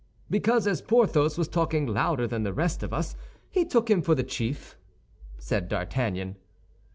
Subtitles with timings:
[0.31, 3.15] "Because, as Porthos was talking louder than the rest of us,
[3.51, 4.75] he took him for the chief,"
[5.37, 6.37] said D'Artagnan.